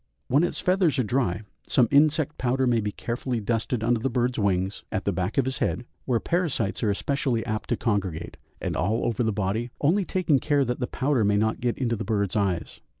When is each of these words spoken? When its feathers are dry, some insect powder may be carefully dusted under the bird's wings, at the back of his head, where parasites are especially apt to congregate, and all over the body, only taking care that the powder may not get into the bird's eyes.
When 0.29 0.43
its 0.43 0.59
feathers 0.59 0.97
are 0.97 1.03
dry, 1.03 1.43
some 1.67 1.87
insect 1.91 2.39
powder 2.39 2.65
may 2.65 2.81
be 2.81 2.91
carefully 2.91 3.39
dusted 3.39 3.83
under 3.83 3.99
the 3.99 4.09
bird's 4.09 4.39
wings, 4.39 4.83
at 4.91 5.05
the 5.05 5.11
back 5.11 5.37
of 5.37 5.45
his 5.45 5.59
head, 5.59 5.85
where 6.05 6.19
parasites 6.19 6.81
are 6.81 6.89
especially 6.89 7.45
apt 7.45 7.69
to 7.69 7.77
congregate, 7.77 8.35
and 8.59 8.75
all 8.75 9.05
over 9.05 9.21
the 9.21 9.31
body, 9.31 9.69
only 9.79 10.03
taking 10.03 10.39
care 10.39 10.65
that 10.65 10.79
the 10.79 10.87
powder 10.87 11.23
may 11.23 11.37
not 11.37 11.61
get 11.61 11.77
into 11.77 11.95
the 11.95 12.03
bird's 12.03 12.35
eyes. 12.35 12.79